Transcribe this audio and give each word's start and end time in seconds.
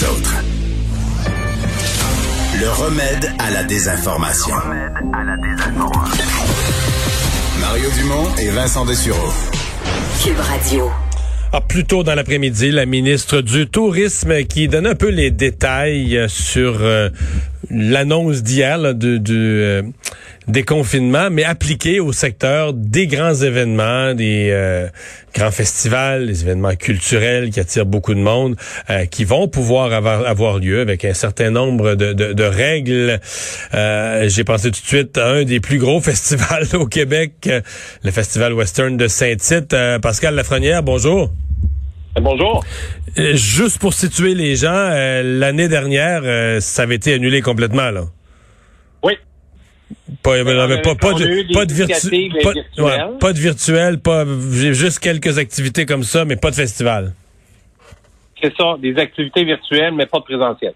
les 0.00 0.06
autres. 0.06 0.34
Le 2.60 2.68
remède 2.70 3.32
à 3.38 3.50
la 3.50 3.64
désinformation. 3.64 4.54
Mario 7.60 7.88
Dumont 7.96 8.34
et 8.36 8.50
Vincent 8.50 8.84
Dessureau. 8.84 9.32
Cube 10.22 10.38
Radio. 10.38 10.90
Ah, 11.52 11.60
plus 11.60 11.84
tôt 11.84 12.02
dans 12.02 12.14
l'après-midi, 12.14 12.70
la 12.70 12.86
ministre 12.86 13.40
du 13.40 13.66
Tourisme 13.66 14.44
qui 14.44 14.68
donne 14.68 14.86
un 14.86 14.94
peu 14.94 15.08
les 15.08 15.30
détails 15.30 16.26
sur 16.28 16.78
euh, 16.80 17.08
l'annonce 17.70 18.42
d'hier 18.42 18.94
du, 18.94 19.20
du 19.20 19.34
euh, 19.34 19.82
déconfinement, 20.46 21.28
mais 21.30 21.44
appliqué 21.44 22.00
au 22.00 22.12
secteur 22.12 22.72
des 22.72 23.06
grands 23.06 23.34
événements, 23.34 24.14
des 24.14 24.48
euh, 24.50 24.88
grands 25.34 25.50
festivals, 25.50 26.26
des 26.26 26.42
événements 26.42 26.74
culturels 26.74 27.50
qui 27.50 27.60
attirent 27.60 27.86
beaucoup 27.86 28.14
de 28.14 28.20
monde, 28.20 28.56
qui 29.10 29.24
vont 29.24 29.48
pouvoir 29.48 29.92
avoir, 29.92 30.26
avoir, 30.26 30.58
lieu 30.58 30.80
avec 30.80 31.04
un 31.04 31.14
certain 31.14 31.50
nombre 31.50 31.94
de, 31.94 32.12
de, 32.12 32.32
de 32.32 32.44
règles. 32.44 33.20
J'ai 33.72 34.44
pensé 34.44 34.70
tout 34.70 34.80
de 34.80 34.86
suite 34.86 35.18
à 35.18 35.28
un 35.28 35.44
des 35.44 35.60
plus 35.60 35.78
gros 35.78 36.00
festivals 36.02 36.66
au 36.74 36.86
Québec, 36.86 37.48
le 38.02 38.10
Festival 38.10 38.54
Western 38.54 38.96
de 38.96 39.06
Saint-Tite. 39.06 39.76
Pascal 40.00 40.34
Lafrenière, 40.34 40.82
bonjour. 40.82 41.30
Bonjour. 42.20 42.64
Euh, 43.18 43.34
juste 43.34 43.80
pour 43.80 43.94
situer 43.94 44.34
les 44.34 44.56
gens, 44.56 44.72
euh, 44.72 45.22
l'année 45.22 45.68
dernière, 45.68 46.22
euh, 46.24 46.60
ça 46.60 46.82
avait 46.82 46.96
été 46.96 47.14
annulé 47.14 47.42
complètement, 47.42 47.90
là. 47.90 48.02
Oui. 49.02 49.14
Pas, 50.22 50.44
pas, 50.44 50.44
pas, 50.44 50.94
pas, 50.94 51.12
de, 51.14 51.52
pas, 51.52 51.64
de 51.64 53.18
pas, 53.18 53.32
de 53.32 53.38
virtuel, 53.38 53.98
pas 53.98 54.24
juste 54.52 54.98
quelques 54.98 55.38
activités 55.38 55.86
comme 55.86 56.02
ça, 56.02 56.24
mais 56.24 56.36
pas 56.36 56.50
de 56.50 56.56
festival. 56.56 57.14
C'est 58.42 58.54
ça, 58.56 58.76
des 58.78 58.96
activités 58.96 59.44
virtuelles, 59.44 59.94
mais 59.94 60.06
pas 60.06 60.18
de 60.18 60.24
présentiel. 60.24 60.74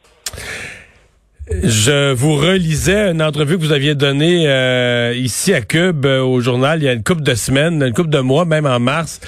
Je 1.50 2.12
vous 2.12 2.36
relisais 2.36 3.10
une 3.10 3.20
entrevue 3.20 3.56
que 3.56 3.62
vous 3.62 3.72
aviez 3.72 3.96
donnée 3.96 4.44
euh, 4.46 5.12
ici 5.16 5.52
à 5.52 5.60
Cube 5.60 6.06
euh, 6.06 6.22
au 6.22 6.40
journal 6.40 6.80
il 6.80 6.84
y 6.84 6.88
a 6.88 6.92
une 6.92 7.02
couple 7.02 7.22
de 7.22 7.34
semaines, 7.34 7.82
une 7.82 7.92
couple 7.92 8.10
de 8.10 8.20
mois, 8.20 8.44
même 8.44 8.64
en 8.64 8.78
mars. 8.78 9.20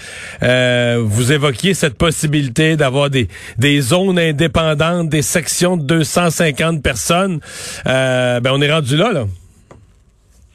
Euh, 0.44 1.00
vous 1.02 1.32
évoquiez 1.32 1.74
cette 1.74 1.98
possibilité 1.98 2.76
d'avoir 2.76 3.10
des, 3.10 3.26
des 3.58 3.80
zones 3.80 4.20
indépendantes, 4.20 5.08
des 5.08 5.22
sections 5.22 5.76
de 5.76 5.82
250 5.82 6.84
personnes. 6.84 7.40
ben 7.84 8.40
on 8.46 8.62
est 8.62 8.72
rendu 8.72 8.96
là, 8.96 9.12
là. 9.12 9.24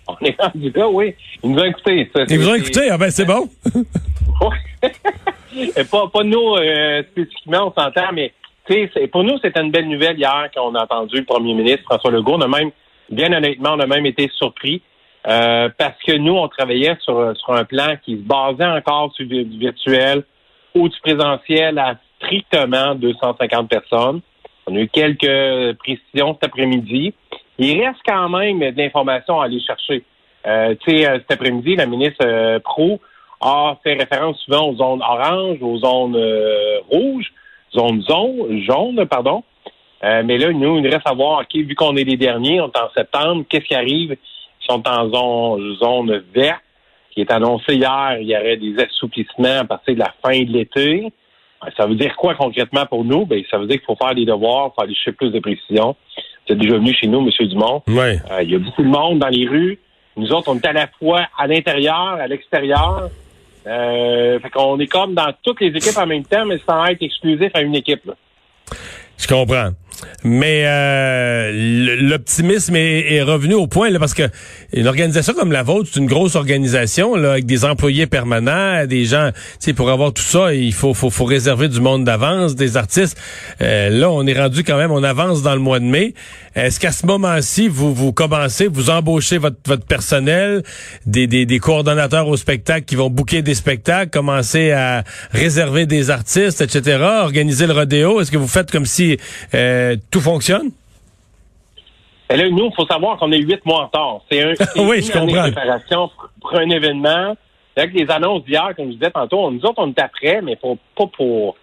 On 0.07 0.15
est 0.25 0.37
rendu 0.39 0.71
là, 0.73 0.87
oui. 0.87 1.13
Ils 1.43 1.51
nous 1.51 1.59
ont 1.59 1.65
écoutés. 1.65 2.09
Ils 2.29 2.39
vous 2.39 2.49
ont 2.49 2.55
écouté, 2.55 2.87
ah 2.89 2.97
ben 2.97 3.11
c'est 3.11 3.25
bon. 3.25 3.49
pas, 5.91 6.07
pas 6.07 6.23
nous 6.23 6.55
spécifiquement, 7.11 7.67
on 7.67 7.73
s'entend, 7.81 8.13
mais 8.13 8.31
pour 9.11 9.23
nous, 9.23 9.37
c'était 9.43 9.61
une 9.61 9.71
belle 9.71 9.87
nouvelle 9.87 10.17
hier 10.17 10.49
quand 10.53 10.69
on 10.69 10.75
a 10.75 10.83
entendu 10.83 11.17
le 11.17 11.25
premier 11.25 11.53
ministre 11.53 11.83
François 11.83 12.11
Legault. 12.11 12.35
On 12.35 12.41
a 12.41 12.47
même, 12.47 12.71
bien 13.09 13.31
honnêtement, 13.33 13.71
on 13.73 13.79
a 13.79 13.87
même 13.87 14.05
été 14.05 14.29
surpris 14.35 14.81
euh, 15.27 15.69
parce 15.77 15.97
que 16.05 16.15
nous, 16.17 16.35
on 16.35 16.47
travaillait 16.47 16.97
sur, 17.01 17.33
un 17.49 17.65
plan 17.65 17.95
qui 18.03 18.17
se 18.17 18.21
basait 18.21 18.65
encore 18.65 19.11
sur 19.15 19.25
du 19.25 19.43
virtuel 19.57 20.23
ou 20.75 20.87
du 20.87 20.99
présentiel 21.01 21.79
à 21.79 21.95
strictement 22.17 22.95
250 22.95 23.69
personnes. 23.69 24.21
On 24.67 24.75
a 24.75 24.79
eu 24.79 24.87
quelques 24.87 25.77
précisions 25.79 26.37
cet 26.39 26.45
après-midi. 26.45 27.13
Il 27.57 27.81
reste 27.81 27.99
quand 28.07 28.29
même 28.29 28.59
de 28.59 28.77
l'information 28.77 29.41
à 29.41 29.45
aller 29.45 29.59
chercher. 29.61 30.03
Euh, 30.45 30.75
tu 30.79 30.91
sais, 30.91 31.09
euh, 31.09 31.19
cet 31.19 31.31
après-midi, 31.31 31.75
la 31.75 31.85
ministre 31.85 32.59
Pro 32.59 33.01
a 33.41 33.77
fait 33.83 33.93
référence 33.93 34.37
souvent 34.41 34.67
aux 34.67 34.75
zones 34.75 35.01
oranges, 35.01 35.57
aux 35.61 35.79
zones 35.79 36.17
rouges 36.89 37.31
zone 37.73 38.01
zone, 38.01 38.61
jaune, 38.63 39.05
pardon. 39.05 39.43
Euh, 40.03 40.23
mais 40.25 40.37
là, 40.37 40.51
nous, 40.51 40.77
il 40.77 40.83
nous 40.83 40.89
reste 40.89 41.07
à 41.07 41.13
voir, 41.13 41.41
OK, 41.41 41.53
vu 41.53 41.75
qu'on 41.75 41.95
est 41.95 42.03
les 42.03 42.17
derniers, 42.17 42.61
on 42.61 42.67
est 42.67 42.77
en 42.77 42.89
septembre, 42.95 43.43
qu'est-ce 43.49 43.65
qui 43.65 43.75
arrive? 43.75 44.11
Ils 44.61 44.65
sont 44.65 44.87
en 44.87 45.09
zone, 45.09 45.75
zone 45.75 46.23
verte, 46.33 46.61
qui 47.11 47.21
est 47.21 47.31
annoncé 47.31 47.75
hier, 47.75 48.17
il 48.21 48.27
y 48.27 48.35
aurait 48.35 48.57
des 48.57 48.81
assouplissements 48.81 49.59
à 49.59 49.65
partir 49.65 49.95
de 49.95 49.99
la 49.99 50.13
fin 50.23 50.39
de 50.39 50.51
l'été. 50.51 51.11
Euh, 51.63 51.69
ça 51.75 51.85
veut 51.85 51.95
dire 51.95 52.15
quoi 52.15 52.35
concrètement 52.35 52.85
pour 52.85 53.03
nous? 53.03 53.25
Ben, 53.25 53.43
ça 53.51 53.57
veut 53.57 53.67
dire 53.67 53.77
qu'il 53.77 53.85
faut 53.85 53.97
faire 54.01 54.15
des 54.15 54.25
devoirs, 54.25 54.73
faire 54.75 54.87
des 54.87 54.95
chiffres 54.95 55.17
plus 55.17 55.31
de 55.31 55.39
précision. 55.39 55.95
Vous 56.47 56.53
êtes 56.53 56.59
déjà 56.59 56.75
venu 56.75 56.93
chez 56.93 57.07
nous, 57.07 57.19
M. 57.19 57.47
Dumont. 57.47 57.83
Ouais. 57.87 58.19
Euh, 58.31 58.41
il 58.43 58.51
y 58.51 58.55
a 58.55 58.59
beaucoup 58.59 58.83
de 58.83 58.87
monde 58.87 59.19
dans 59.19 59.27
les 59.27 59.47
rues. 59.47 59.79
Nous 60.15 60.31
autres, 60.31 60.49
on 60.49 60.55
est 60.55 60.65
à 60.65 60.73
la 60.73 60.87
fois 60.87 61.27
à 61.37 61.47
l'intérieur, 61.47 62.17
à 62.19 62.27
l'extérieur. 62.27 63.09
Euh, 63.67 64.39
fait 64.39 64.49
qu'on 64.49 64.79
est 64.79 64.87
comme 64.87 65.13
dans 65.13 65.33
toutes 65.43 65.61
les 65.61 65.67
équipes 65.67 65.97
en 65.97 66.07
même 66.07 66.23
temps, 66.23 66.45
mais 66.45 66.59
sans 66.67 66.85
être 66.85 67.01
exclusif 67.01 67.51
à 67.53 67.61
une 67.61 67.75
équipe. 67.75 68.05
Là. 68.05 68.13
Je 69.17 69.27
comprends. 69.27 69.71
Mais 70.23 70.63
euh, 70.65 71.97
l'optimisme 72.01 72.75
est, 72.75 73.21
revenu 73.21 73.53
au 73.53 73.67
point 73.67 73.89
là, 73.89 73.99
parce 73.99 74.13
que 74.13 74.23
une 74.73 74.87
organisation 74.87 75.33
comme 75.33 75.51
la 75.51 75.63
vôtre, 75.63 75.89
c'est 75.91 75.99
une 75.99 76.07
grosse 76.07 76.35
organisation 76.35 77.15
là, 77.15 77.31
avec 77.33 77.45
des 77.45 77.65
employés 77.65 78.07
permanents, 78.07 78.85
des 78.85 79.05
gens. 79.05 79.31
Pour 79.75 79.91
avoir 79.91 80.13
tout 80.13 80.23
ça, 80.23 80.53
il 80.53 80.73
faut 80.73 80.93
faut, 80.93 81.09
faut 81.09 81.25
réserver 81.25 81.67
du 81.67 81.79
monde 81.79 82.03
d'avance, 82.03 82.55
des 82.55 82.75
artistes. 82.75 83.17
Euh, 83.61 83.89
là, 83.89 84.09
on 84.09 84.25
est 84.25 84.39
rendu 84.39 84.63
quand 84.63 84.77
même, 84.77 84.91
on 84.91 85.03
avance 85.03 85.41
dans 85.41 85.53
le 85.53 85.61
mois 85.61 85.79
de 85.79 85.85
mai. 85.85 86.13
Est-ce 86.55 86.79
qu'à 86.79 86.91
ce, 86.91 87.05
moment-ci, 87.05 87.67
vous 87.67 87.93
vous 87.93 88.11
commencez, 88.11 88.67
vous 88.67 88.89
embauchez 88.89 89.37
votre, 89.37 89.57
votre 89.65 89.85
personnel, 89.85 90.63
des, 91.05 91.27
des, 91.27 91.45
des 91.45 91.59
coordonnateurs 91.59 92.27
au 92.27 92.37
spectacle 92.37 92.85
qui 92.85 92.95
vont 92.95 93.09
booker 93.09 93.41
des 93.41 93.55
spectacles, 93.55 94.09
commencer 94.09 94.71
à 94.71 95.03
réserver 95.31 95.85
des 95.85 96.09
artistes, 96.09 96.61
etc., 96.61 96.97
organiser 97.21 97.67
le 97.67 97.73
rodéo? 97.73 98.19
Est-ce 98.19 98.31
que 98.31 98.37
vous 98.37 98.47
faites 98.47 98.71
comme 98.71 98.85
si 98.85 99.17
euh, 99.53 99.88
tout 100.11 100.21
fonctionne? 100.21 100.71
Et 102.31 102.37
là, 102.37 102.49
nous, 102.49 102.67
il 102.67 102.75
faut 102.75 102.85
savoir 102.85 103.17
qu'on 103.17 103.31
est 103.31 103.39
huit 103.39 103.65
mois 103.65 103.81
en 103.81 103.85
retard. 103.85 104.21
C'est 104.31 104.43
un, 104.43 104.53
oui, 104.87 105.01
je 105.01 105.11
comprends. 105.11 105.41
préparation 105.43 106.11
pour 106.39 106.55
un 106.55 106.69
événement. 106.69 107.35
Avec 107.75 107.93
les 107.93 108.11
annonces 108.11 108.43
d'hier, 108.43 108.73
comme 108.75 108.87
je 108.87 108.97
disais 108.97 109.11
tantôt, 109.11 109.49
nous 109.51 109.61
autres, 109.61 109.75
on 109.77 109.89
est 109.89 110.01
après, 110.01 110.41
mais 110.41 110.57
pas 110.57 111.05
pour 111.15 111.55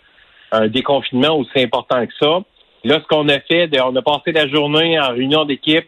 un 0.50 0.66
déconfinement 0.68 1.36
aussi 1.36 1.60
important 1.60 2.06
que 2.06 2.12
ça. 2.18 2.38
Là, 2.84 3.00
ce 3.02 3.06
qu'on 3.06 3.28
a 3.28 3.38
fait, 3.40 3.68
on 3.80 3.94
a 3.94 4.02
passé 4.02 4.32
la 4.32 4.48
journée 4.48 4.98
en 4.98 5.08
réunion 5.08 5.44
d'équipe. 5.44 5.86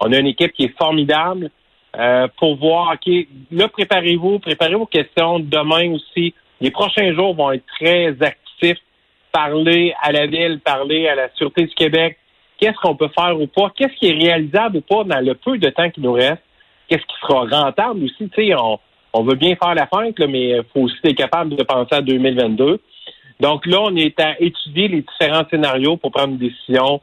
On 0.00 0.12
a 0.12 0.18
une 0.18 0.26
équipe 0.26 0.52
qui 0.52 0.64
est 0.64 0.76
formidable 0.78 1.50
euh, 1.96 2.26
pour 2.38 2.56
voir, 2.56 2.94
OK, 2.94 3.12
là, 3.52 3.68
préparez-vous, 3.68 4.38
préparez 4.40 4.74
vos 4.74 4.86
questions. 4.86 5.38
Demain 5.38 5.92
aussi, 5.92 6.34
les 6.60 6.70
prochains 6.70 7.14
jours 7.14 7.34
vont 7.34 7.52
être 7.52 7.64
très 7.78 8.16
actifs. 8.20 8.78
Parler 9.38 9.94
à 10.02 10.10
la 10.10 10.26
ville, 10.26 10.58
parler 10.64 11.06
à 11.06 11.14
la 11.14 11.28
Sûreté 11.36 11.66
du 11.66 11.74
Québec. 11.76 12.18
Qu'est-ce 12.58 12.76
qu'on 12.82 12.96
peut 12.96 13.10
faire 13.16 13.40
ou 13.40 13.46
pas? 13.46 13.70
Qu'est-ce 13.76 13.94
qui 13.94 14.08
est 14.08 14.18
réalisable 14.18 14.78
ou 14.78 14.80
pas 14.80 15.04
dans 15.04 15.24
le 15.24 15.34
peu 15.34 15.58
de 15.58 15.70
temps 15.70 15.88
qui 15.90 16.00
nous 16.00 16.10
reste? 16.10 16.42
Qu'est-ce 16.88 17.06
qui 17.06 17.14
sera 17.20 17.44
rentable 17.44 18.02
aussi? 18.02 18.28
Tu 18.30 18.48
sais, 18.48 18.54
on, 18.56 18.80
on 19.12 19.22
veut 19.22 19.36
bien 19.36 19.54
faire 19.54 19.76
la 19.76 19.86
fête, 19.86 20.18
mais 20.28 20.48
il 20.48 20.64
faut 20.74 20.80
aussi 20.80 20.96
être 21.04 21.16
capable 21.16 21.54
de 21.54 21.62
penser 21.62 21.94
à 21.94 22.00
2022. 22.00 22.80
Donc 23.38 23.64
là, 23.66 23.80
on 23.80 23.94
est 23.94 24.18
à 24.18 24.34
étudier 24.40 24.88
les 24.88 25.02
différents 25.02 25.44
scénarios 25.48 25.96
pour 25.98 26.10
prendre 26.10 26.32
une 26.32 26.38
décision 26.38 27.00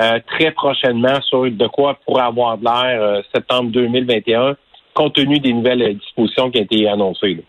euh, 0.00 0.20
très 0.28 0.52
prochainement 0.52 1.20
sur 1.22 1.50
de 1.50 1.66
quoi 1.66 1.98
pourrait 2.06 2.22
avoir 2.22 2.58
de 2.58 2.64
l'air 2.64 3.02
euh, 3.02 3.22
septembre 3.34 3.72
2021, 3.72 4.54
compte 4.94 5.16
tenu 5.16 5.40
des 5.40 5.52
nouvelles 5.52 5.98
dispositions 5.98 6.48
qui 6.48 6.60
ont 6.60 6.62
été 6.62 6.88
annoncées. 6.88 7.42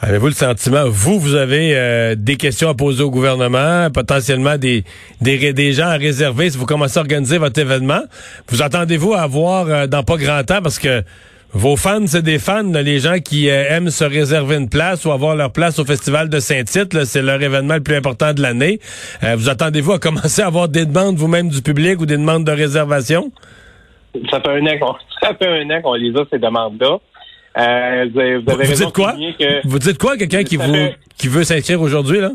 Avez-vous 0.00 0.26
le 0.26 0.32
sentiment, 0.32 0.84
vous, 0.86 1.18
vous 1.18 1.34
avez 1.34 1.72
euh, 1.74 2.14
des 2.16 2.36
questions 2.36 2.68
à 2.68 2.74
poser 2.74 3.02
au 3.02 3.10
gouvernement, 3.10 3.90
potentiellement 3.92 4.56
des, 4.56 4.84
des, 5.20 5.52
des 5.52 5.72
gens 5.72 5.88
à 5.88 5.96
réserver 5.96 6.50
si 6.50 6.56
vous 6.56 6.66
commencez 6.66 6.98
à 6.98 7.02
organiser 7.02 7.38
votre 7.38 7.60
événement? 7.60 8.02
Vous 8.48 8.62
attendez-vous 8.62 9.14
à 9.14 9.22
avoir 9.22 9.88
dans 9.88 10.04
pas 10.04 10.16
grand 10.16 10.44
temps 10.44 10.62
parce 10.62 10.78
que 10.78 11.02
vos 11.54 11.76
fans, 11.76 12.06
c'est 12.06 12.22
des 12.22 12.38
fans, 12.38 12.62
les 12.62 12.98
gens 12.98 13.18
qui 13.24 13.48
euh, 13.48 13.64
aiment 13.70 13.88
se 13.88 14.04
réserver 14.04 14.56
une 14.56 14.68
place 14.68 15.06
ou 15.06 15.12
avoir 15.12 15.34
leur 15.34 15.50
place 15.50 15.78
au 15.78 15.84
Festival 15.86 16.28
de 16.28 16.40
Saint-Tite. 16.40 17.04
C'est 17.04 17.22
leur 17.22 17.42
événement 17.42 17.74
le 17.74 17.82
plus 17.82 17.96
important 17.96 18.34
de 18.34 18.42
l'année. 18.42 18.80
Euh, 19.22 19.34
vous 19.34 19.48
attendez-vous 19.48 19.92
à 19.92 19.98
commencer 19.98 20.42
à 20.42 20.46
avoir 20.46 20.68
des 20.68 20.84
demandes 20.84 21.16
vous-même 21.16 21.48
du 21.48 21.62
public 21.62 22.00
ou 22.00 22.06
des 22.06 22.18
demandes 22.18 22.44
de 22.44 22.52
réservation? 22.52 23.32
Ça 24.30 24.40
fait 24.40 24.50
un 24.50 24.66
an 24.66 24.78
qu'on, 24.78 24.94
ça 25.22 25.34
fait 25.34 25.48
un 25.48 25.70
an 25.70 25.80
qu'on 25.80 25.94
les 25.94 26.14
a, 26.16 26.24
ces 26.30 26.38
demandes-là. 26.38 26.98
Euh, 27.56 28.06
vous, 28.12 28.20
avez, 28.20 28.38
vous, 28.38 28.74
dites 28.74 28.92
quoi? 28.92 29.14
Vous 29.64 29.78
dites 29.78 29.98
quoi 29.98 30.16
quelqu'un 30.16 30.44
qui, 30.44 30.56
vous, 30.56 30.88
qui 31.16 31.28
veut 31.28 31.44
s'inscrire 31.44 31.80
aujourd'hui, 31.80 32.20
là? 32.20 32.30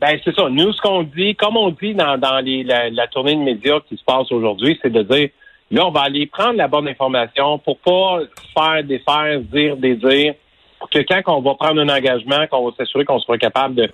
Ben, 0.00 0.18
c'est 0.24 0.34
ça. 0.34 0.48
Nous, 0.48 0.72
ce 0.72 0.80
qu'on 0.80 1.04
dit, 1.04 1.36
comme 1.36 1.56
on 1.56 1.70
dit 1.70 1.94
dans, 1.94 2.18
dans 2.18 2.40
les, 2.40 2.64
la, 2.64 2.90
la 2.90 3.06
tournée 3.06 3.36
de 3.36 3.40
médias 3.40 3.78
qui 3.88 3.96
se 3.96 4.02
passe 4.04 4.32
aujourd'hui, 4.32 4.78
c'est 4.82 4.92
de 4.92 5.02
dire 5.02 5.28
Là, 5.72 5.86
on 5.86 5.90
va 5.90 6.02
aller 6.02 6.26
prendre 6.26 6.58
la 6.58 6.68
bonne 6.68 6.86
information 6.86 7.58
pour 7.58 7.78
pas 7.78 8.20
faire 8.54 8.84
des 8.84 8.98
faire, 8.98 9.40
dire 9.40 9.74
des 9.78 9.96
dire, 9.96 10.34
pour 10.78 10.90
que 10.90 10.98
quand 10.98 11.22
on 11.28 11.40
va 11.40 11.54
prendre 11.54 11.80
un 11.80 11.88
engagement, 11.88 12.46
qu'on 12.50 12.68
va 12.68 12.76
s'assurer 12.76 13.06
qu'on 13.06 13.18
sera 13.20 13.38
capable 13.38 13.74
de, 13.76 13.88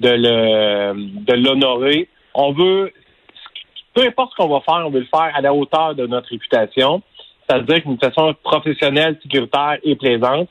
de 0.00 0.10
le 0.10 0.94
de 1.24 1.32
l'honorer. 1.32 2.08
On 2.34 2.52
veut 2.52 2.92
peu 3.94 4.02
importe 4.02 4.32
ce 4.32 4.36
qu'on 4.36 4.48
va 4.48 4.60
faire, 4.60 4.86
on 4.86 4.90
veut 4.90 5.00
le 5.00 5.06
faire 5.06 5.32
à 5.34 5.40
la 5.40 5.54
hauteur 5.54 5.94
de 5.94 6.06
notre 6.06 6.28
réputation, 6.28 7.00
c'est-à-dire 7.52 7.86
d'une 7.86 7.98
façon 7.98 8.34
professionnelle, 8.42 9.18
sécuritaire 9.22 9.78
et 9.82 9.96
plaisante. 9.96 10.48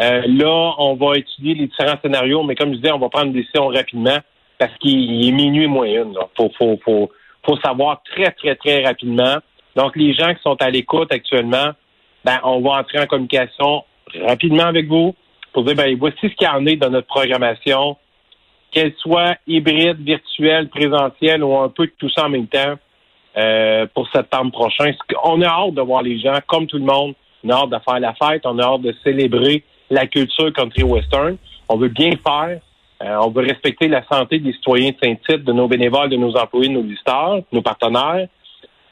Euh, 0.00 0.22
là, 0.26 0.74
on 0.78 0.94
va 0.94 1.18
étudier 1.18 1.54
les 1.54 1.66
différents 1.66 1.98
scénarios, 2.02 2.42
mais 2.42 2.54
comme 2.54 2.70
je 2.70 2.76
disais, 2.76 2.92
on 2.92 2.98
va 2.98 3.08
prendre 3.08 3.26
une 3.26 3.32
décision 3.32 3.68
rapidement 3.68 4.18
parce 4.58 4.72
qu'il 4.78 5.28
est 5.28 5.32
minuit 5.32 5.66
moins 5.66 5.86
une. 5.86 6.14
Il 6.38 6.78
faut, 7.46 7.58
savoir 7.62 8.02
très, 8.04 8.30
très, 8.32 8.56
très 8.56 8.84
rapidement. 8.84 9.36
Donc, 9.76 9.96
les 9.96 10.14
gens 10.14 10.32
qui 10.34 10.42
sont 10.42 10.56
à 10.60 10.70
l'écoute 10.70 11.12
actuellement, 11.12 11.70
ben, 12.24 12.38
on 12.42 12.60
va 12.60 12.80
entrer 12.80 13.00
en 13.00 13.06
communication 13.06 13.84
rapidement 14.26 14.64
avec 14.64 14.88
vous 14.88 15.14
pour 15.52 15.64
dire, 15.64 15.76
ben, 15.76 15.96
voici 15.98 16.18
ce 16.22 16.34
qu'il 16.34 16.46
y 16.46 16.50
en 16.50 16.64
est 16.66 16.76
dans 16.76 16.90
notre 16.90 17.06
programmation, 17.06 17.96
qu'elle 18.72 18.94
soit 18.98 19.36
hybride, 19.46 20.00
virtuelle, 20.00 20.68
présentielle 20.68 21.44
ou 21.44 21.56
un 21.56 21.68
peu 21.68 21.88
tout 21.98 22.08
ça 22.10 22.26
en 22.26 22.30
même 22.30 22.48
temps 22.48 22.74
euh, 23.36 23.86
pour 23.94 24.08
septembre 24.10 24.52
prochain. 24.52 24.92
On 25.24 25.42
a 25.42 25.48
hâte 25.48 25.74
de 25.74 25.80
voir 25.80 26.02
les 26.02 26.18
gens, 26.18 26.38
comme 26.46 26.66
tout 26.66 26.78
le 26.78 26.84
monde, 26.84 27.14
on 27.44 27.50
a 27.50 27.54
hâte 27.54 27.70
de 27.70 27.78
faire 27.84 28.00
la 28.00 28.14
fête, 28.14 28.42
on 28.44 28.58
a 28.58 28.64
hâte 28.64 28.82
de 28.82 28.94
célébrer 29.02 29.64
la 29.90 30.06
culture 30.06 30.52
country 30.52 30.82
western. 30.82 31.36
On 31.68 31.76
veut 31.76 31.88
bien 31.88 32.12
faire. 32.26 32.60
Euh, 33.02 33.16
on 33.20 33.30
veut 33.30 33.42
respecter 33.42 33.88
la 33.88 34.04
santé 34.06 34.38
des 34.38 34.52
citoyens 34.52 34.90
de 34.90 34.96
Saint-Tite, 35.02 35.44
de 35.44 35.52
nos 35.52 35.68
bénévoles, 35.68 36.10
de 36.10 36.16
nos 36.16 36.36
employés, 36.36 36.68
de 36.68 36.74
nos 36.74 36.82
visiteurs, 36.82 37.40
nos 37.52 37.60
partenaires. 37.60 38.28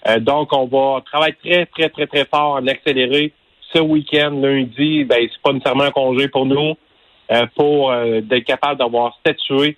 Euh, 0.08 0.18
donc, 0.18 0.52
on 0.52 0.66
va 0.66 1.00
travailler 1.02 1.36
très, 1.42 1.66
très, 1.66 1.88
très, 1.88 2.06
très 2.06 2.24
fort 2.24 2.56
en 2.56 2.66
accélérer 2.66 3.32
ce 3.72 3.78
week-end, 3.78 4.32
lundi. 4.32 5.04
Ben, 5.04 5.18
c'est 5.20 5.42
pas 5.42 5.52
nécessairement 5.52 5.84
un 5.84 5.90
congé 5.92 6.28
pour 6.28 6.46
nous, 6.46 6.74
euh, 7.30 7.46
pour 7.54 7.94
être 7.94 8.44
capable 8.44 8.78
d'avoir 8.80 9.16
statué 9.20 9.76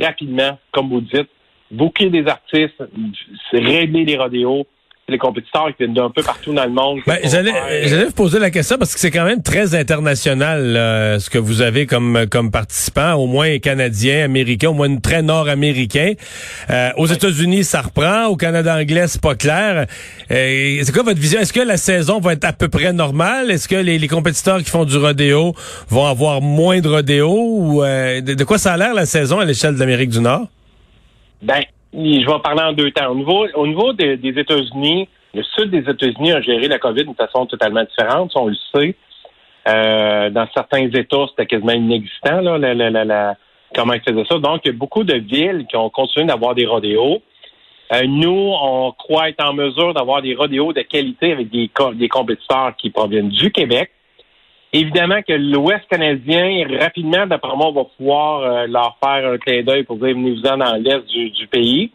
rapidement, 0.00 0.58
comme 0.70 0.90
vous 0.90 1.00
dites, 1.00 1.28
booker 1.72 2.10
des 2.10 2.26
artistes, 2.26 2.82
régler 3.52 4.04
les 4.04 4.16
rodéos, 4.16 4.66
les 5.08 5.18
compétiteurs 5.18 5.68
qui 5.68 5.84
viennent 5.84 5.94
d'un 5.94 6.10
peu 6.10 6.22
partout 6.22 6.52
dans 6.52 6.64
le 6.64 6.70
monde. 6.70 7.00
Ben, 7.06 7.18
j'allais, 7.24 7.52
vous 8.04 8.12
poser 8.12 8.38
la 8.38 8.50
question 8.50 8.78
parce 8.78 8.94
que 8.94 9.00
c'est 9.00 9.10
quand 9.10 9.24
même 9.24 9.42
très 9.42 9.74
international 9.74 11.18
ce 11.20 11.28
que 11.28 11.38
vous 11.38 11.60
avez 11.60 11.86
comme 11.86 12.26
comme 12.30 12.50
participants, 12.50 13.14
au 13.14 13.26
moins 13.26 13.58
canadiens, 13.58 14.24
américains, 14.24 14.70
au 14.70 14.74
moins 14.74 14.94
très 14.96 15.22
nord-américains. 15.22 16.12
Euh, 16.70 16.90
aux 16.96 17.06
États-Unis, 17.06 17.64
ça 17.64 17.82
reprend. 17.82 18.26
Au 18.26 18.36
Canada 18.36 18.76
anglais, 18.76 19.06
c'est 19.06 19.20
pas 19.20 19.34
clair. 19.34 19.86
Euh, 20.30 20.80
c'est 20.82 20.92
quoi 20.92 21.02
votre 21.02 21.20
vision? 21.20 21.40
Est-ce 21.40 21.52
que 21.52 21.60
la 21.60 21.76
saison 21.76 22.20
va 22.20 22.32
être 22.32 22.44
à 22.44 22.52
peu 22.52 22.68
près 22.68 22.92
normale? 22.92 23.50
Est-ce 23.50 23.68
que 23.68 23.76
les, 23.76 24.08
compétiteurs 24.08 24.58
qui 24.58 24.70
font 24.70 24.84
du 24.84 24.96
rodéo 24.96 25.54
vont 25.88 26.06
avoir 26.06 26.40
moins 26.40 26.80
de 26.80 26.88
rodéo 26.88 27.30
ou 27.30 27.82
euh, 27.82 28.20
de, 28.20 28.44
quoi 28.44 28.58
ça 28.58 28.74
a 28.74 28.76
l'air 28.76 28.94
la 28.94 29.06
saison 29.06 29.38
à 29.38 29.44
l'échelle 29.44 29.74
de 29.74 29.80
l'Amérique 29.80 30.10
du 30.10 30.20
Nord? 30.20 30.48
Ben, 31.42 31.62
je 31.92 32.26
vais 32.26 32.38
parler 32.42 32.62
en 32.62 32.72
deux 32.72 32.90
temps. 32.92 33.10
Au 33.10 33.14
niveau, 33.14 33.46
au 33.54 33.66
niveau 33.66 33.92
des, 33.92 34.16
États-Unis, 34.22 35.08
le 35.34 35.42
sud 35.42 35.70
des 35.70 35.90
États-Unis 35.90 36.32
a 36.32 36.40
géré 36.40 36.68
la 36.68 36.78
COVID 36.78 37.04
d'une 37.04 37.14
façon 37.14 37.46
totalement 37.46 37.82
différente, 37.82 38.32
on 38.36 38.46
le 38.46 38.56
sait. 38.74 38.94
Euh, 39.68 40.30
dans 40.30 40.46
certains 40.54 40.88
États, 40.88 41.26
c'était 41.30 41.46
quasiment 41.46 41.72
inexistant, 41.72 42.40
là, 42.40 42.58
la, 42.58 42.74
la, 42.74 43.04
la, 43.04 43.36
comment 43.74 43.92
ils 43.94 44.00
faisaient 44.00 44.24
ça. 44.28 44.38
Donc, 44.38 44.62
il 44.64 44.68
y 44.68 44.74
a 44.74 44.76
beaucoup 44.76 45.04
de 45.04 45.14
villes 45.14 45.66
qui 45.68 45.76
ont 45.76 45.90
continué 45.90 46.26
d'avoir 46.26 46.54
des 46.54 46.66
rodéos. 46.66 47.22
Euh, 47.92 48.02
nous, 48.06 48.52
on 48.60 48.92
croit 48.92 49.28
être 49.28 49.44
en 49.44 49.52
mesure 49.52 49.94
d'avoir 49.94 50.22
des 50.22 50.34
rodéos 50.34 50.72
de 50.72 50.82
qualité 50.82 51.32
avec 51.32 51.50
des, 51.50 51.70
des 51.94 52.08
compétiteurs 52.08 52.74
qui 52.76 52.90
proviennent 52.90 53.28
du 53.28 53.50
Québec. 53.50 53.90
Évidemment 54.74 55.20
que 55.20 55.34
l'Ouest 55.34 55.82
canadien, 55.90 56.64
rapidement, 56.80 57.26
d'après 57.26 57.54
moi, 57.56 57.68
on 57.68 57.72
va 57.72 57.84
pouvoir 57.98 58.40
euh, 58.40 58.66
leur 58.66 58.96
faire 59.04 59.30
un 59.30 59.36
clin 59.36 59.62
d'œil 59.62 59.82
pour 59.82 59.96
dire 59.96 60.14
venez-vous-en 60.14 60.56
dans 60.56 60.74
l'Est 60.76 61.06
du, 61.08 61.46
pays. 61.46 61.92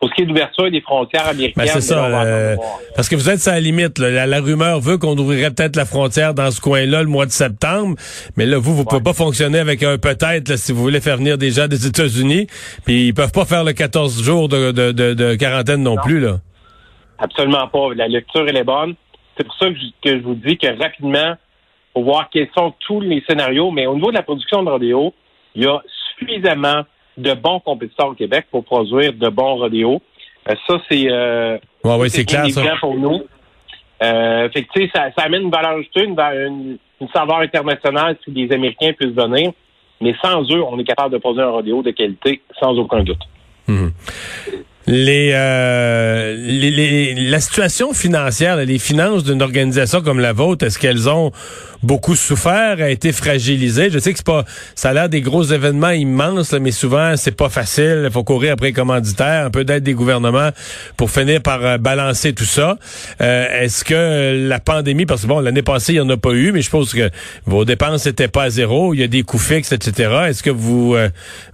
Pour 0.00 0.10
ce 0.10 0.14
qui 0.14 0.22
est 0.22 0.26
d'ouverture 0.26 0.68
des 0.68 0.80
frontières 0.80 1.22
ben, 1.22 1.30
américaines, 1.30 1.66
c'est 1.68 1.80
ça. 1.80 2.04
Euh, 2.04 2.56
parce 2.96 3.08
que 3.08 3.14
vous 3.14 3.30
êtes 3.30 3.46
à 3.46 3.52
la 3.52 3.60
limite. 3.60 3.98
La, 4.00 4.40
rumeur 4.40 4.80
veut 4.80 4.98
qu'on 4.98 5.16
ouvrirait 5.16 5.52
peut-être 5.52 5.76
la 5.76 5.84
frontière 5.84 6.34
dans 6.34 6.50
ce 6.50 6.60
coin-là 6.60 7.02
le 7.02 7.08
mois 7.08 7.26
de 7.26 7.30
septembre. 7.30 7.94
Mais 8.36 8.44
là, 8.44 8.58
vous, 8.58 8.74
vous 8.74 8.82
ne 8.82 8.88
pouvez 8.88 9.02
pas 9.02 9.14
fonctionner 9.14 9.60
avec 9.60 9.84
un 9.84 9.96
peut-être 9.96 10.58
si 10.58 10.72
vous 10.72 10.82
voulez 10.82 11.00
faire 11.00 11.18
venir 11.18 11.38
des 11.38 11.52
gens 11.52 11.68
des 11.68 11.86
États-Unis. 11.86 12.48
Puis 12.84 13.06
ils 13.06 13.14
peuvent 13.14 13.32
pas 13.32 13.44
faire 13.44 13.62
le 13.62 13.72
14 13.72 14.22
jours 14.22 14.48
de, 14.48 14.72
de, 14.72 15.34
quarantaine 15.36 15.84
non, 15.84 15.96
plus. 15.96 16.18
là. 16.18 16.38
Absolument 17.18 17.68
pas. 17.68 17.94
La 17.94 18.08
lecture, 18.08 18.44
elle 18.48 18.56
est 18.56 18.64
bonne. 18.64 18.96
C'est 19.36 19.44
pour 19.44 19.56
ça 19.56 19.66
que 20.02 20.18
je 20.18 20.22
vous 20.22 20.34
dis 20.34 20.58
que 20.58 20.66
rapidement, 20.78 21.36
pour 21.96 22.04
voir 22.04 22.28
quels 22.28 22.50
sont 22.54 22.74
tous 22.80 23.00
les 23.00 23.24
scénarios. 23.26 23.70
Mais 23.70 23.86
au 23.86 23.94
niveau 23.94 24.10
de 24.10 24.16
la 24.16 24.22
production 24.22 24.62
de 24.62 24.68
rodéo, 24.68 25.14
il 25.54 25.64
y 25.64 25.66
a 25.66 25.80
suffisamment 26.18 26.82
de 27.16 27.32
bons 27.32 27.58
compétiteurs 27.60 28.08
au 28.08 28.12
Québec 28.12 28.48
pour 28.50 28.66
produire 28.66 29.14
de 29.14 29.30
bons 29.30 29.56
rodéos. 29.56 30.02
Euh, 30.46 30.54
ça, 30.66 30.78
c'est 30.90 31.10
euh, 31.10 31.56
c'est 32.08 32.26
clair 32.26 32.50
ça. 32.50 32.76
pour 32.80 32.98
nous. 32.98 33.22
Euh, 34.02 34.50
fait 34.50 34.64
que, 34.64 34.86
ça, 34.94 35.06
ça 35.16 35.24
amène 35.24 35.44
une 35.44 35.50
valeur 35.50 35.70
ajoutée, 35.70 36.04
une, 36.04 36.76
une, 37.00 37.08
saveur 37.14 37.38
internationale 37.38 38.18
si 38.22 38.30
les 38.30 38.52
Américains 38.52 38.92
puissent 38.92 39.16
venir. 39.16 39.52
Mais 40.02 40.14
sans 40.22 40.42
eux, 40.52 40.62
on 40.64 40.78
est 40.78 40.84
capable 40.84 41.14
de 41.14 41.18
produire 41.18 41.46
un 41.46 41.52
rodéo 41.52 41.80
de 41.80 41.92
qualité, 41.92 42.42
sans 42.60 42.76
aucun 42.76 43.04
doute. 43.04 43.22
Mhm. 44.86 44.94
Euh, 44.96 46.36
les, 46.38 46.70
les, 46.70 47.14
la 47.14 47.40
situation 47.40 47.92
financière, 47.92 48.56
les 48.56 48.78
finances 48.78 49.24
d'une 49.24 49.42
organisation 49.42 50.00
comme 50.00 50.20
la 50.20 50.32
vôtre, 50.32 50.64
est-ce 50.64 50.78
qu'elles 50.78 51.08
ont 51.08 51.32
beaucoup 51.82 52.14
souffert, 52.14 52.80
a 52.80 52.88
été 52.88 53.12
fragilisées? 53.12 53.90
Je 53.90 53.98
sais 53.98 54.12
que 54.12 54.18
c'est 54.18 54.26
pas, 54.26 54.44
ça 54.74 54.90
a 54.90 54.92
l'air 54.92 55.08
des 55.08 55.20
gros 55.20 55.42
événements 55.42 55.90
immenses, 55.90 56.52
mais 56.52 56.70
souvent 56.70 57.16
c'est 57.16 57.36
pas 57.36 57.48
facile. 57.48 58.02
Il 58.04 58.12
faut 58.12 58.22
courir 58.22 58.52
après 58.52 58.68
les 58.68 58.72
commanditaires, 58.72 59.46
un 59.46 59.50
peu 59.50 59.64
d'aide 59.64 59.82
des 59.82 59.94
gouvernements 59.94 60.50
pour 60.96 61.10
finir 61.10 61.42
par 61.42 61.64
euh, 61.64 61.78
balancer 61.78 62.32
tout 62.32 62.44
ça. 62.44 62.78
Euh, 63.20 63.62
est-ce 63.62 63.84
que 63.84 64.48
la 64.48 64.60
pandémie, 64.60 65.06
parce 65.06 65.22
que 65.22 65.26
bon, 65.26 65.40
l'année 65.40 65.62
passée 65.62 65.94
il 65.94 65.96
y 65.96 66.00
en 66.00 66.08
a 66.10 66.16
pas 66.16 66.32
eu, 66.32 66.52
mais 66.52 66.62
je 66.62 66.70
pense 66.70 66.92
que 66.94 67.10
vos 67.44 67.64
dépenses 67.64 68.06
n'étaient 68.06 68.28
pas 68.28 68.44
à 68.44 68.50
zéro, 68.50 68.94
il 68.94 69.00
y 69.00 69.04
a 69.04 69.08
des 69.08 69.22
coûts 69.22 69.38
fixes, 69.38 69.72
etc. 69.72 70.10
Est-ce 70.28 70.42
que 70.42 70.50
vous, 70.50 70.96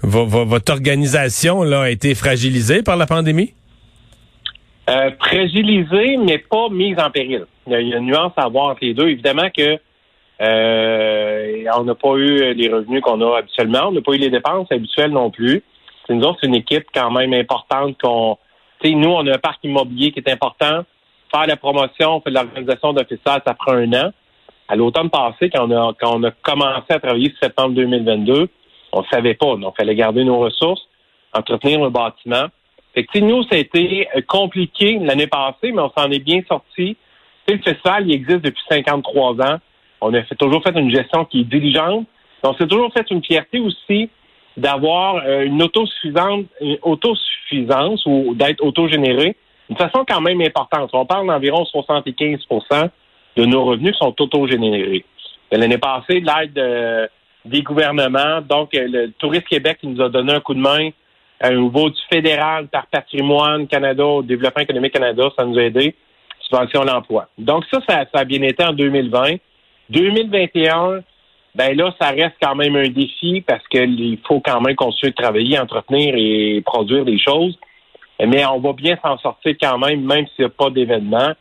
votre 0.03 0.73
organisation 0.73 1.63
là 1.63 1.83
a 1.83 1.91
été 1.91 2.15
fragilisée 2.15 2.83
par 2.83 2.97
la 2.97 3.07
pandémie? 3.07 3.22
Pandémie? 3.23 3.55
Euh, 4.91 5.11
mais 6.25 6.39
pas 6.39 6.69
mise 6.69 6.99
en 6.99 7.11
péril. 7.11 7.47
Il 7.67 7.73
y 7.73 7.77
a 7.77 7.81
une 7.81 7.99
nuance 8.01 8.33
à 8.37 8.45
avoir 8.45 8.71
entre 8.71 8.81
les 8.83 8.95
deux. 8.95 9.09
Évidemment 9.09 9.49
que 9.57 9.79
euh, 10.41 11.65
on 11.77 11.85
n'a 11.85 11.95
pas 11.95 12.15
eu 12.17 12.53
les 12.55 12.69
revenus 12.69 13.01
qu'on 13.01 13.21
a 13.21 13.39
habituellement, 13.39 13.89
on 13.89 13.93
n'a 13.93 14.01
pas 14.01 14.13
eu 14.13 14.19
les 14.19 14.31
dépenses 14.31 14.67
habituelles 14.73 15.13
non 15.13 15.31
plus. 15.31 15.63
C'est 16.07 16.15
nous 16.15 16.25
autres, 16.25 16.39
c'est 16.41 16.49
une 16.49 16.57
équipe 16.57 16.87
quand 16.93 17.13
même 17.13 17.33
importante 17.33 17.97
qu'on. 18.03 18.37
Nous, 18.85 19.09
on 19.09 19.25
a 19.29 19.35
un 19.37 19.39
parc 19.39 19.63
immobilier 19.63 20.11
qui 20.11 20.19
est 20.19 20.29
important. 20.29 20.85
Faire 21.33 21.47
la 21.47 21.57
promotion, 21.57 22.21
faire 22.21 22.33
l'organisation 22.33 22.93
d'un 22.93 23.05
festival, 23.05 23.41
ça 23.47 23.55
prend 23.55 23.75
un 23.75 23.93
an. 23.93 24.11
À 24.69 24.75
l'automne 24.75 25.09
passé, 25.09 25.49
quand 25.51 25.71
on, 25.71 25.71
a, 25.71 25.95
quand 26.01 26.19
on 26.19 26.23
a 26.25 26.33
commencé 26.33 26.91
à 26.91 26.99
travailler 26.99 27.33
septembre 27.41 27.75
2022, 27.77 28.49
on 28.93 29.01
ne 29.01 29.07
savait 29.07 29.35
pas. 29.35 29.55
Donc, 29.57 29.75
il 29.79 29.83
fallait 29.83 29.95
garder 29.95 30.25
nos 30.25 30.41
ressources, 30.41 30.83
entretenir 31.33 31.81
le 31.81 31.91
bâtiment. 31.91 32.47
Fait 32.95 33.05
que, 33.05 33.19
nous, 33.19 33.43
ça 33.45 33.57
a 33.57 33.59
été 33.59 34.09
euh, 34.15 34.21
compliqué 34.27 34.99
l'année 34.99 35.27
passée, 35.27 35.73
mais 35.73 35.81
on 35.81 35.93
s'en 35.97 36.11
est 36.11 36.19
bien 36.19 36.43
sorti. 36.49 36.97
le 37.49 37.59
festival, 37.59 38.09
il 38.09 38.15
existe 38.15 38.43
depuis 38.43 38.63
53 38.69 39.41
ans. 39.43 39.59
On 40.01 40.13
a 40.15 40.23
toujours 40.39 40.63
fait 40.63 40.77
une 40.79 40.91
gestion 40.91 41.25
qui 41.25 41.41
est 41.41 41.45
diligente. 41.45 42.07
On 42.43 42.55
s'est 42.55 42.67
toujours 42.67 42.93
fait 42.93 43.09
une 43.11 43.25
fierté 43.25 43.61
aussi 43.61 44.11
d'avoir 44.57 45.23
euh, 45.25 45.45
une 45.45 45.63
autosuffisance, 45.63 46.45
une 46.61 46.79
autosuffisance 46.83 48.05
ou 48.05 48.35
d'être 48.35 48.63
autogénéré 48.63 49.37
d'une 49.69 49.79
façon 49.79 50.05
quand 50.07 50.21
même 50.21 50.41
importante. 50.43 50.91
On 50.93 51.07
parle 51.07 51.29
d'environ 51.29 51.63
75% 51.63 52.91
de 53.37 53.45
nos 53.45 53.65
revenus 53.65 53.97
sont 53.97 54.15
autogénérés. 54.21 55.05
L'année 55.51 55.79
passée, 55.79 56.21
l'aide 56.21 56.59
euh, 56.59 57.07
des 57.45 57.63
gouvernements, 57.63 58.41
donc 58.43 58.71
le 58.73 59.09
Tourisme 59.13 59.45
Québec 59.45 59.79
qui 59.81 59.87
nous 59.87 60.03
a 60.03 60.09
donné 60.09 60.35
un 60.35 60.41
coup 60.41 60.55
de 60.55 60.61
main 60.61 60.91
au 61.51 61.61
niveau 61.61 61.91
du 61.91 62.01
fédéral 62.11 62.69
par 62.69 62.87
patrimoine 62.87 63.67
Canada, 63.67 64.05
développement 64.23 64.63
économique 64.63 64.93
Canada, 64.93 65.25
ça 65.37 65.45
nous 65.45 65.59
a 65.59 65.63
aidé. 65.63 65.95
Subvention 66.41 66.83
à 66.83 66.85
l'emploi. 66.85 67.29
Donc 67.39 67.65
ça, 67.73 67.81
ça, 67.89 68.05
a 68.13 68.25
bien 68.25 68.43
été 68.43 68.65
en 68.65 68.73
2020. 68.73 69.37
2021, 69.91 71.03
ben 71.55 71.77
là, 71.77 71.95
ça 72.01 72.11
reste 72.11 72.37
quand 72.41 72.55
même 72.55 72.77
un 72.77 72.89
défi 72.89 73.43
parce 73.47 73.67
qu'il 73.69 74.19
faut 74.27 74.41
quand 74.41 74.61
même 74.61 74.77
continuer 74.77 75.13
travailler, 75.13 75.59
entretenir 75.59 76.15
et 76.17 76.63
produire 76.65 77.05
des 77.05 77.19
choses. 77.19 77.59
Mais 78.25 78.45
on 78.47 78.61
va 78.61 78.73
bien 78.73 78.97
s'en 79.03 79.19
sortir 79.19 79.55
quand 79.61 79.79
même, 79.79 80.05
même 80.05 80.27
s'il 80.29 80.45
n'y 80.45 80.47
a 80.47 80.51
pas 80.51 80.71
d'événement. 80.71 81.33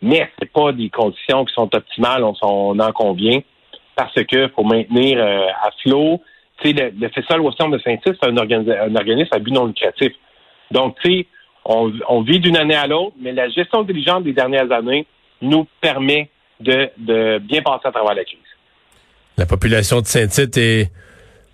Mais 0.00 0.30
c'est 0.38 0.52
pas 0.52 0.72
des 0.72 0.90
conditions 0.90 1.44
qui 1.44 1.54
sont 1.54 1.74
optimales, 1.74 2.22
on, 2.22 2.78
en 2.78 2.92
convient, 2.92 3.40
parce 3.96 4.14
que 4.14 4.48
faut 4.48 4.62
maintenir 4.62 5.18
euh, 5.18 5.48
à 5.60 5.70
flot 5.82 6.20
tu 6.60 6.70
sais, 6.70 6.92
le, 6.98 7.08
Festival 7.08 7.40
Western 7.40 7.70
de 7.70 7.78
Saint-Tite, 7.78 8.16
c'est 8.20 8.28
un, 8.28 8.36
un, 8.36 8.96
organisme 8.96 9.28
à 9.32 9.38
but 9.38 9.52
non 9.52 9.66
lucratif. 9.66 10.12
Donc, 10.70 10.96
tu 11.02 11.10
sais, 11.10 11.26
on, 11.64 11.92
on, 12.08 12.22
vit 12.22 12.40
d'une 12.40 12.56
année 12.56 12.74
à 12.74 12.86
l'autre, 12.86 13.14
mais 13.20 13.32
la 13.32 13.48
gestion 13.48 13.82
diligente 13.82 14.24
des 14.24 14.32
dernières 14.32 14.70
années 14.72 15.06
nous 15.40 15.66
permet 15.80 16.30
de, 16.60 16.90
de 16.98 17.38
bien 17.38 17.62
passer 17.62 17.86
à 17.86 17.92
travers 17.92 18.14
la 18.14 18.24
crise. 18.24 18.38
La 19.36 19.46
population 19.46 20.00
de 20.00 20.06
Saint-Tite 20.06 20.56
est 20.56 20.90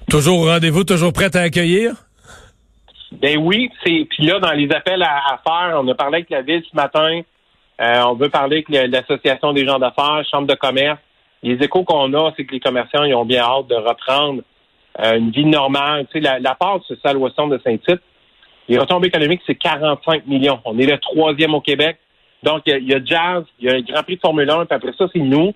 toujours 0.08 0.40
au 0.40 0.46
rendez-vous, 0.46 0.84
toujours 0.84 1.12
prête 1.12 1.36
à 1.36 1.42
accueillir? 1.42 1.92
Ben 3.12 3.38
oui, 3.38 3.70
c'est 3.84 4.06
puis 4.10 4.26
là 4.26 4.40
dans 4.40 4.52
les 4.52 4.70
appels 4.72 5.02
à, 5.02 5.40
faire, 5.46 5.78
on 5.80 5.86
a 5.88 5.94
parlé 5.94 6.16
avec 6.16 6.30
la 6.30 6.42
ville 6.42 6.62
ce 6.68 6.74
matin. 6.74 7.20
Euh, 7.80 8.02
on 8.06 8.14
veut 8.14 8.28
parler 8.28 8.64
avec 8.68 8.90
l'association 8.90 9.52
des 9.52 9.66
gens 9.66 9.78
d'affaires, 9.78 10.24
chambre 10.30 10.46
de 10.46 10.54
commerce. 10.54 10.98
Les 11.42 11.62
échos 11.62 11.84
qu'on 11.84 12.12
a, 12.14 12.32
c'est 12.36 12.44
que 12.44 12.52
les 12.52 12.60
commerçants 12.60 13.04
ils 13.04 13.14
ont 13.14 13.24
bien 13.24 13.42
hâte 13.42 13.68
de 13.68 13.74
reprendre 13.74 14.42
une 14.98 15.30
vie 15.30 15.46
normale. 15.46 16.06
Tu 16.06 16.14
sais, 16.14 16.20
la, 16.20 16.38
la 16.38 16.54
part 16.54 16.78
de 16.78 16.84
ce 16.84 16.94
salle 16.96 17.18
de 17.18 17.60
Saint-Tite, 17.64 18.00
les 18.68 18.78
retombées 18.78 19.08
économiques, 19.08 19.42
c'est 19.46 19.54
45 19.54 20.26
millions. 20.26 20.60
On 20.64 20.78
est 20.78 20.86
le 20.86 20.98
troisième 20.98 21.54
au 21.54 21.60
Québec. 21.60 21.98
Donc, 22.42 22.62
il 22.66 22.88
y, 22.88 22.94
a 22.94 23.04
Jazz, 23.04 23.44
il 23.58 23.66
y 23.66 23.70
a 23.70 23.74
le 23.74 23.82
Grand 23.82 24.02
Prix 24.02 24.16
de 24.16 24.20
Formule 24.20 24.48
1, 24.48 24.66
puis 24.66 24.76
après 24.76 24.92
ça, 24.98 25.06
c'est 25.12 25.20
nous. 25.20 25.52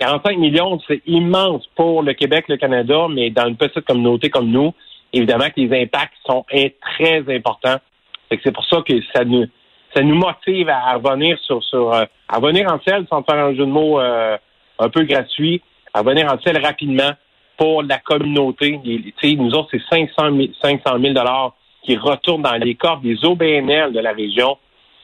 45 0.00 0.36
millions, 0.38 0.80
c'est 0.88 1.00
immense 1.06 1.64
pour 1.76 2.02
le 2.02 2.12
Québec, 2.14 2.46
le 2.48 2.56
Canada, 2.56 3.06
mais 3.08 3.30
dans 3.30 3.46
une 3.46 3.56
petite 3.56 3.84
communauté 3.84 4.30
comme 4.30 4.50
nous, 4.50 4.74
évidemment 5.12 5.46
que 5.46 5.60
les 5.60 5.82
impacts 5.82 6.14
sont 6.26 6.44
très 6.50 7.22
importants. 7.28 7.76
C'est 8.42 8.52
pour 8.52 8.64
ça 8.64 8.82
que 8.86 8.94
ça 9.14 9.24
nous, 9.24 9.46
ça 9.94 10.02
nous 10.02 10.16
motive 10.16 10.68
à 10.68 10.94
revenir 10.94 11.38
sur, 11.38 11.62
sur 11.62 11.92
euh, 11.92 12.04
à 12.28 12.38
revenir 12.38 12.72
en 12.72 12.80
selle, 12.84 13.06
sans 13.08 13.22
faire 13.22 13.36
un 13.36 13.52
jeu 13.52 13.64
de 13.64 13.70
mots 13.70 14.00
euh, 14.00 14.36
un 14.80 14.88
peu 14.88 15.04
gratuit, 15.04 15.62
à 15.92 16.00
revenir 16.00 16.26
en 16.32 16.40
selle 16.40 16.58
rapidement 16.64 17.12
pour 17.56 17.82
la 17.82 17.98
communauté. 17.98 18.80
nous 19.36 19.54
autres, 19.54 19.68
c'est 19.70 19.82
500 19.90 20.36
000, 20.36 20.48
500 20.62 20.98
000 21.00 21.14
qui 21.82 21.96
retournent 21.96 22.42
dans 22.42 22.54
les 22.54 22.74
corps 22.74 23.00
des 23.00 23.24
OBNL 23.24 23.92
de 23.92 24.00
la 24.00 24.12
région, 24.12 24.56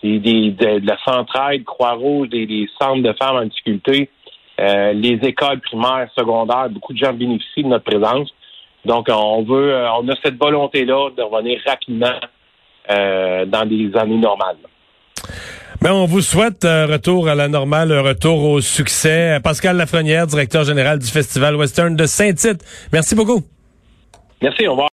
des, 0.02 0.18
de, 0.18 0.86
la 0.86 0.96
Centraide, 1.04 1.64
Croix-Rouge, 1.64 2.28
des, 2.30 2.68
centres 2.80 3.02
de 3.02 3.12
femmes 3.12 3.36
en 3.36 3.44
difficulté, 3.44 4.08
euh, 4.60 4.92
les 4.92 5.18
écoles 5.22 5.60
primaires, 5.60 6.08
secondaires. 6.16 6.68
Beaucoup 6.70 6.92
de 6.92 6.98
gens 6.98 7.12
bénéficient 7.12 7.64
de 7.64 7.68
notre 7.68 7.84
présence. 7.84 8.30
Donc, 8.84 9.08
on 9.10 9.42
veut, 9.42 9.84
on 9.98 10.08
a 10.08 10.16
cette 10.22 10.38
volonté-là 10.38 11.10
de 11.16 11.22
revenir 11.22 11.60
rapidement 11.66 12.18
dans 12.88 13.68
des 13.68 13.94
années 13.96 14.16
normales. 14.16 14.56
Ben, 15.82 15.92
on 15.92 16.04
vous 16.04 16.20
souhaite 16.20 16.66
un 16.66 16.84
retour 16.84 17.28
à 17.28 17.34
la 17.34 17.48
normale, 17.48 17.90
un 17.90 18.02
retour 18.02 18.44
au 18.44 18.60
succès. 18.60 19.38
Pascal 19.42 19.78
Lafrenière, 19.78 20.26
directeur 20.26 20.64
général 20.64 20.98
du 20.98 21.06
Festival 21.06 21.56
Western 21.56 21.96
de 21.96 22.04
Saint-Tite. 22.04 22.62
Merci 22.92 23.14
beaucoup. 23.14 23.42
Merci, 24.42 24.66
au 24.66 24.72
revoir. 24.72 24.88